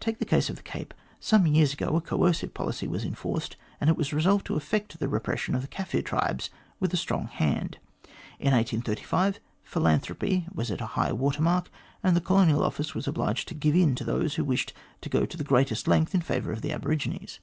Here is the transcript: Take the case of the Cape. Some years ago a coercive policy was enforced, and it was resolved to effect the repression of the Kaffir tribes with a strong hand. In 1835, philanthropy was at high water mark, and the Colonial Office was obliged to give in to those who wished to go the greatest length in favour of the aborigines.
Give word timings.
Take 0.00 0.18
the 0.20 0.24
case 0.24 0.48
of 0.48 0.56
the 0.56 0.62
Cape. 0.62 0.94
Some 1.20 1.46
years 1.46 1.74
ago 1.74 1.94
a 1.96 2.00
coercive 2.00 2.54
policy 2.54 2.88
was 2.88 3.04
enforced, 3.04 3.56
and 3.78 3.90
it 3.90 3.96
was 3.98 4.10
resolved 4.10 4.46
to 4.46 4.54
effect 4.56 4.98
the 4.98 5.06
repression 5.06 5.54
of 5.54 5.60
the 5.60 5.68
Kaffir 5.68 6.02
tribes 6.02 6.48
with 6.80 6.94
a 6.94 6.96
strong 6.96 7.26
hand. 7.26 7.76
In 8.38 8.54
1835, 8.54 9.38
philanthropy 9.64 10.46
was 10.50 10.70
at 10.70 10.80
high 10.80 11.12
water 11.12 11.42
mark, 11.42 11.70
and 12.02 12.16
the 12.16 12.22
Colonial 12.22 12.64
Office 12.64 12.94
was 12.94 13.06
obliged 13.06 13.48
to 13.48 13.54
give 13.54 13.74
in 13.74 13.94
to 13.96 14.04
those 14.04 14.36
who 14.36 14.44
wished 14.46 14.72
to 15.02 15.10
go 15.10 15.26
the 15.26 15.44
greatest 15.44 15.86
length 15.86 16.14
in 16.14 16.22
favour 16.22 16.52
of 16.52 16.62
the 16.62 16.72
aborigines. 16.72 17.40